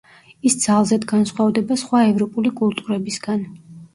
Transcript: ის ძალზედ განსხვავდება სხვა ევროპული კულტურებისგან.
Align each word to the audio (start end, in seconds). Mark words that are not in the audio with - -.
ის 0.49 0.53
ძალზედ 0.61 1.03
განსხვავდება 1.11 1.77
სხვა 1.83 2.01
ევროპული 2.13 2.53
კულტურებისგან. 2.63 3.45